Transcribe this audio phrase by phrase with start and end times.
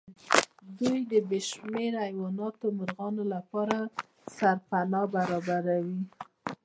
[0.79, 3.77] دوی د بې شمېره حيواناتو او مرغانو لپاره
[4.35, 5.99] سرپناه برابروي.